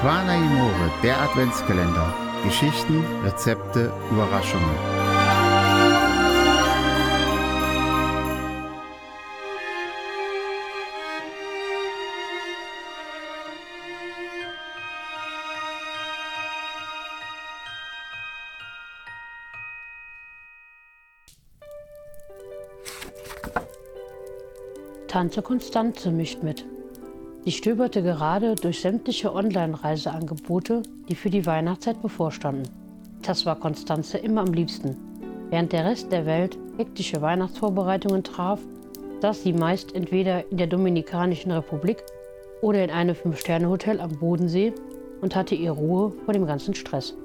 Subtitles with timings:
[0.00, 2.14] Amore, der Adventskalender.
[2.44, 4.64] Geschichten, Rezepte, Überraschungen.
[25.08, 26.64] Tante Konstanze mischt mit.
[27.48, 32.68] Sie stöberte gerade durch sämtliche Online-Reiseangebote, die für die Weihnachtszeit bevorstanden.
[33.22, 34.98] Das war Konstanze immer am liebsten.
[35.48, 38.60] Während der Rest der Welt hektische Weihnachtsvorbereitungen traf,
[39.22, 42.04] saß sie meist entweder in der Dominikanischen Republik
[42.60, 44.74] oder in einem Fünf-Sterne-Hotel am Bodensee
[45.22, 47.16] und hatte ihre Ruhe vor dem ganzen Stress.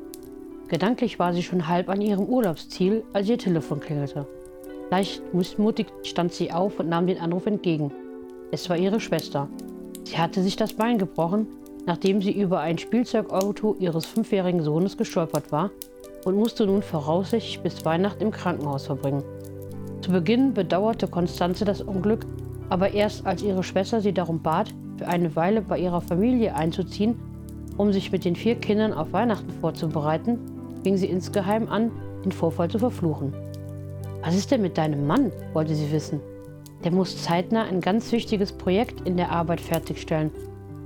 [0.70, 4.26] Gedanklich war sie schon halb an ihrem Urlaubsziel, als ihr Telefon klingelte.
[4.90, 7.92] Leicht missmutig stand sie auf und nahm den Anruf entgegen.
[8.54, 9.50] Es war ihre Schwester.
[10.04, 11.48] Sie hatte sich das Bein gebrochen,
[11.86, 15.72] nachdem sie über ein Spielzeugauto ihres fünfjährigen Sohnes gestolpert war
[16.26, 19.24] und musste nun voraussichtlich bis Weihnachten im Krankenhaus verbringen.
[20.02, 22.26] Zu Beginn bedauerte Konstanze das Unglück,
[22.70, 27.20] aber erst als ihre Schwester sie darum bat, für eine Weile bei ihrer Familie einzuziehen,
[27.78, 30.40] um sich mit den vier Kindern auf Weihnachten vorzubereiten,
[30.84, 31.92] fing sie insgeheim an,
[32.24, 33.34] den Vorfall zu verfluchen.
[34.24, 35.32] Was ist denn mit deinem Mann?
[35.54, 36.22] wollte sie wissen.
[36.84, 40.32] Der muss zeitnah ein ganz wichtiges Projekt in der Arbeit fertigstellen,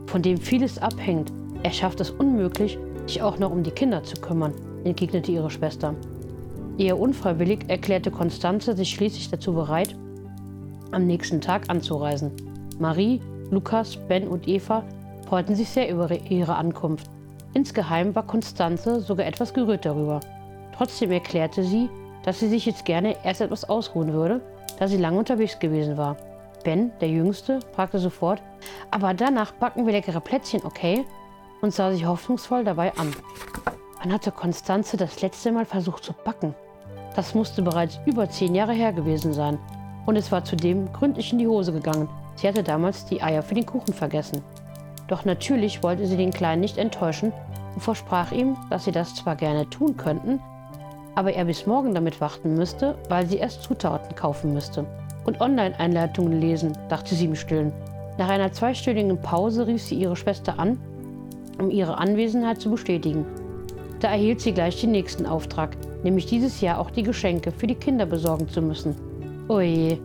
[0.06, 1.32] von dem vieles abhängt.
[1.64, 4.54] Er schafft es unmöglich, sich auch noch um die Kinder zu kümmern,
[4.84, 5.96] entgegnete ihre Schwester.
[6.78, 9.96] Eher unfreiwillig erklärte Konstanze sich schließlich dazu bereit,
[10.92, 12.32] am nächsten Tag anzureisen.
[12.78, 14.84] Marie, Lukas, Ben und Eva
[15.28, 17.10] freuten sich sehr über ihre Ankunft.
[17.54, 20.20] Insgeheim war Konstanze sogar etwas gerührt darüber.
[20.78, 21.90] Trotzdem erklärte sie,
[22.24, 24.42] dass sie sich jetzt gerne erst etwas ausruhen würde
[24.78, 26.18] da sie lange unterwegs gewesen war.
[26.64, 28.42] Ben, der Jüngste, fragte sofort,
[28.92, 31.06] aber danach backen wir leckere Plätzchen, okay?
[31.62, 33.16] Und sah sich hoffnungsvoll dabei an.
[34.02, 36.54] Wann hatte Konstanze das letzte Mal versucht zu backen?
[37.16, 39.58] Das musste bereits über zehn Jahre her gewesen sein.
[40.06, 42.08] Und es war zudem gründlich in die Hose gegangen.
[42.36, 44.44] Sie hatte damals die Eier für den Kuchen vergessen.
[45.08, 47.34] Doch natürlich wollte sie den Kleinen nicht enttäuschen
[47.74, 50.40] und versprach ihm, dass sie das zwar gerne tun könnten,
[51.16, 54.86] aber er bis morgen damit warten müsste, weil sie erst Zutaten kaufen müsste.
[55.26, 57.72] Und Online-Einleitungen lesen, dachte sie im Stillen.
[58.18, 60.78] Nach einer zweistündigen Pause rief sie ihre Schwester an,
[61.60, 63.26] um ihre Anwesenheit zu bestätigen.
[64.00, 67.76] Da erhielt sie gleich den nächsten Auftrag, nämlich dieses Jahr auch die Geschenke für die
[67.76, 68.96] Kinder besorgen zu müssen.
[69.48, 69.98] Oje,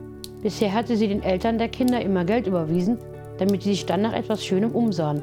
[0.43, 2.99] bisher hatte sie den Eltern der Kinder immer Geld überwiesen,
[3.39, 5.23] damit sie sich dann nach etwas Schönem umsahen.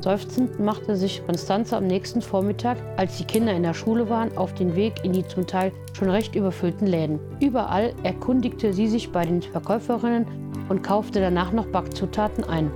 [0.00, 4.54] Seufzend machte sich Konstanze am nächsten Vormittag, als die Kinder in der Schule waren, auf
[4.54, 7.18] den Weg in die zum Teil schon recht überfüllten Läden.
[7.40, 10.24] Überall erkundigte sie sich bei den Verkäuferinnen
[10.68, 12.70] und kaufte danach noch Backzutaten ein.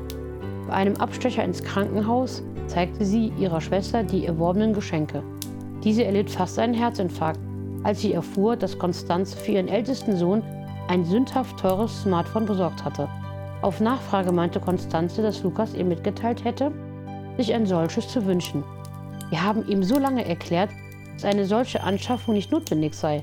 [0.67, 5.23] Bei einem Abstecher ins Krankenhaus zeigte sie ihrer Schwester die erworbenen Geschenke.
[5.85, 7.41] Diese erlitt fast einen Herzinfarkt,
[7.85, 10.43] als sie erfuhr, dass Konstanze für ihren ältesten Sohn
[10.89, 13.09] ein sündhaft teures Smartphone besorgt hatte.
[13.63, 16.73] Auf Nachfrage meinte Konstanze, dass Lukas ihr mitgeteilt hätte,
[17.37, 18.65] sich ein solches zu wünschen.
[19.31, 20.71] Wir haben ihm so lange erklärt,
[21.15, 23.23] dass eine solche Anschaffung nicht notwendig sei,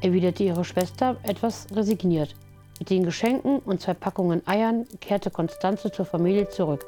[0.00, 2.34] erwiderte ihre Schwester etwas resigniert.
[2.78, 6.84] Mit den Geschenken und zwei Packungen Eiern kehrte Konstanze zur Familie zurück.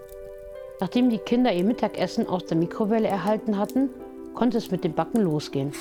[0.80, 3.91] Nachdem die Kinder ihr Mittagessen aus der Mikrowelle erhalten hatten,
[4.34, 5.72] konnte es mit dem Backen losgehen.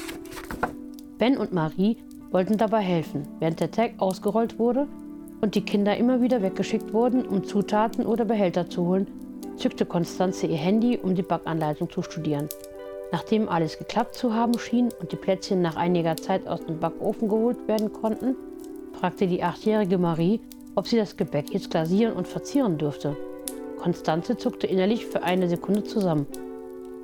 [1.18, 1.98] Ben und Marie
[2.32, 4.88] wollten dabei helfen, während der Tag ausgerollt wurde
[5.42, 9.08] und die Kinder immer wieder weggeschickt wurden, um Zutaten oder Behälter zu holen,
[9.58, 12.50] zückte Konstanze ihr Handy, um die Backanleitung zu studieren.
[13.12, 17.30] Nachdem alles geklappt zu haben schien und die Plätzchen nach einiger Zeit aus dem Backofen
[17.30, 18.36] geholt werden konnten,
[19.00, 20.42] fragte die achtjährige Marie,
[20.76, 23.16] ob sie das Gebäck jetzt glasieren und verzieren dürfte.
[23.78, 26.26] Konstanze zuckte innerlich für eine Sekunde zusammen.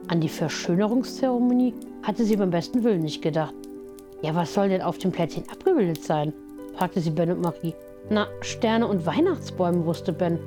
[0.07, 1.73] An die Verschönerungszeremonie
[2.03, 3.53] hatte sie beim besten Willen nicht gedacht.
[4.21, 6.33] Ja, was soll denn auf dem Plätzchen abgebildet sein?
[6.75, 7.75] fragte sie Ben und Marie.
[8.09, 10.39] Na, Sterne und Weihnachtsbäume, wusste Ben.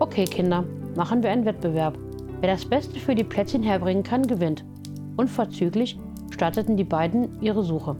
[0.00, 0.64] Okay, Kinder,
[0.98, 1.96] machen wir einen Wettbewerb.
[2.40, 4.64] Wer das Beste für die Plätzchen herbringen kann, gewinnt.
[5.16, 5.96] Unverzüglich
[6.30, 7.94] starteten die beiden ihre Suche.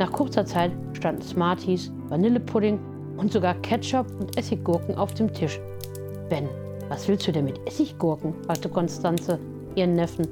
[0.00, 2.80] Nach kurzer Zeit standen Smarties, Vanillepudding
[3.16, 5.60] und sogar Ketchup und Essiggurken auf dem Tisch.
[6.28, 6.48] Ben,
[6.88, 8.34] was willst du denn mit Essiggurken?
[8.46, 9.38] fragte Konstanze
[9.76, 10.26] ihren Neffen.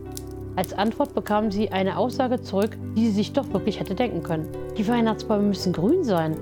[0.56, 4.48] Als Antwort bekam sie eine Aussage zurück, die sie sich doch wirklich hätte denken können.
[4.76, 6.36] Die Weihnachtsbäume müssen grün sein.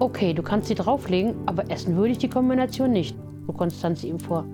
[0.00, 3.14] Okay, du kannst sie drauflegen, aber essen würde ich die Kombination nicht
[3.46, 4.44] fuhr Konstanze ihm vor.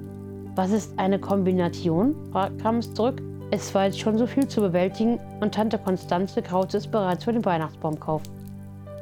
[0.54, 2.14] Was ist eine Kombination?
[2.62, 3.20] kam es zurück.
[3.50, 7.32] Es war jetzt schon so viel zu bewältigen und Tante Konstanze graute es bereits für
[7.32, 8.22] den Weihnachtsbaumkauf.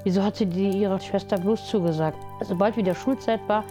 [0.03, 2.19] Wieso hatte die ihrer Schwester bloß zugesagt?
[2.43, 3.65] Sobald wieder Schulzeit war,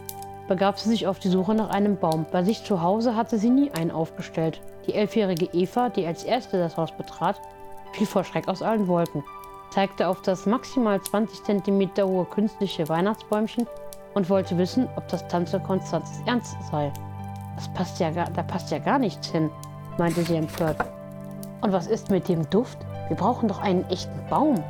[0.47, 2.25] begab sie sich auf die Suche nach einem Baum.
[2.31, 4.61] Bei sich zu Hause hatte sie nie einen aufgestellt.
[4.87, 7.39] Die elfjährige Eva, die als erste das Haus betrat,
[7.93, 9.23] fiel vor Schreck aus allen Wolken,
[9.69, 13.67] zeigte auf das maximal 20 cm hohe künstliche Weihnachtsbäumchen
[14.13, 16.91] und wollte wissen, ob das Tante Konstanzes Ernst sei.
[17.55, 19.49] Das passt ja gar, da passt ja gar nichts hin,
[19.97, 20.77] meinte sie empört.
[21.61, 22.77] Und was ist mit dem Duft?
[23.07, 24.61] Wir brauchen doch einen echten Baum.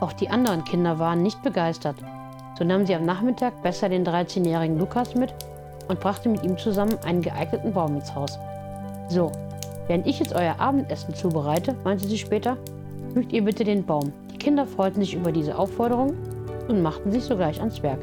[0.00, 1.96] Auch die anderen Kinder waren nicht begeistert.
[2.58, 5.32] So nahm sie am Nachmittag besser den 13-jährigen Lukas mit
[5.88, 8.38] und brachte mit ihm zusammen einen geeigneten Baum ins Haus.
[9.08, 9.32] So,
[9.86, 12.56] während ich jetzt euer Abendessen zubereite, meinte sie später,
[13.12, 14.12] pflückt ihr bitte den Baum.
[14.32, 16.14] Die Kinder freuten sich über diese Aufforderung
[16.68, 18.00] und machten sich sogleich ans Werk.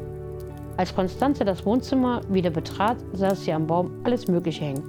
[0.78, 4.84] Als Konstanze das Wohnzimmer wieder betrat, saß sie am Baum alles Mögliche hängen.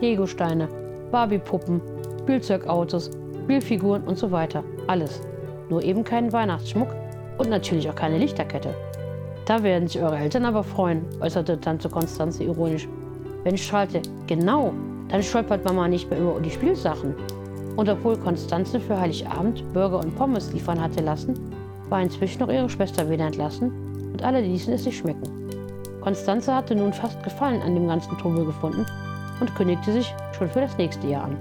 [0.00, 0.68] Legosteine,
[1.10, 1.80] Barbiepuppen,
[2.20, 3.10] Spielzeugautos,
[3.42, 4.62] Spielfiguren und so weiter.
[4.86, 5.20] Alles.
[5.68, 6.94] Nur eben keinen Weihnachtsschmuck
[7.38, 8.74] und natürlich auch keine Lichterkette.
[9.44, 12.88] Da werden sich eure Eltern aber freuen, äußerte Tante Konstanze ironisch.
[13.42, 14.72] Wenn strahlte, genau,
[15.08, 17.12] dann stolpert Mama nicht mehr über die Spielsachen.
[17.74, 21.34] Und obwohl Konstanze für Heiligabend Burger und Pommes liefern hatte lassen,
[21.88, 23.85] war inzwischen auch ihre Schwester wieder entlassen
[24.16, 25.28] und alle ließen es sich schmecken.
[26.00, 28.86] Konstanze hatte nun fast Gefallen an dem ganzen Trubel gefunden
[29.40, 31.36] und kündigte sich schon für das nächste Jahr an.